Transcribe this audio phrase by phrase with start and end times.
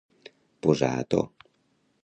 [0.67, 1.21] Posar a to.